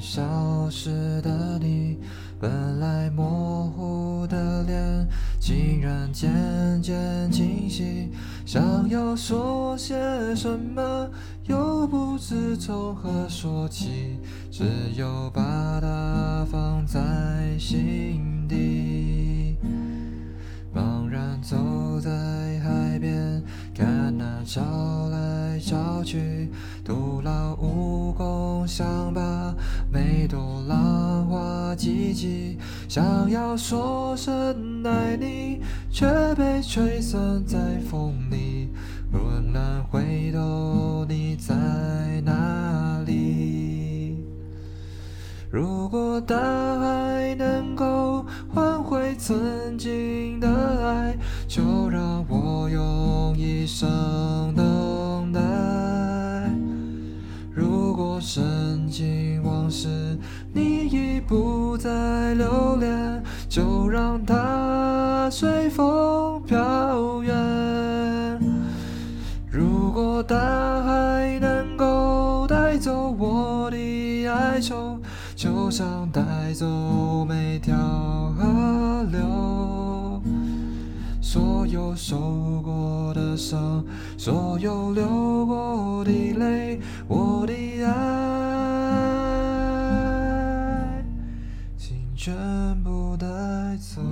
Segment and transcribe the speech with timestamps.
[0.00, 1.98] 消失的你，
[2.40, 5.08] 本来模糊的脸，
[5.40, 6.30] 竟然渐
[6.82, 8.10] 渐清晰。
[8.46, 9.94] 想要说些
[10.34, 11.10] 什么，
[11.44, 14.18] 又不知从何说起，
[14.50, 14.64] 只
[14.96, 15.42] 有把
[15.80, 16.98] 它放在
[17.58, 19.56] 心底。
[20.74, 22.10] 茫然走在
[22.60, 23.42] 海边，
[23.74, 24.60] 看那潮
[25.10, 26.50] 来潮去，
[26.84, 28.86] 徒劳无功，想
[30.68, 32.58] 浪花记起。
[32.88, 37.58] 想要说声爱你，却被吹散在
[37.90, 38.68] 风里。
[39.10, 39.18] 蓦
[39.52, 41.54] 然回头，你在
[42.24, 44.16] 哪里？
[45.50, 50.46] 如果大海能够换回曾经的
[50.86, 55.40] 爱，就让我用一生等待。
[57.54, 59.06] 如果深情
[59.68, 60.16] 往事
[60.54, 67.36] 你已不再留恋，就让它随风飘远。
[69.50, 70.36] 如果大
[70.84, 74.98] 海能够带走我的哀愁，
[75.36, 76.22] 就像带
[76.54, 77.76] 走每条
[78.38, 80.22] 河流，
[81.20, 82.16] 所有受
[82.64, 83.84] 过的伤，
[84.16, 87.52] 所有流过的泪，我的
[87.84, 88.27] 爱，
[92.18, 92.34] 全
[92.82, 93.26] 部带
[93.76, 94.02] 走。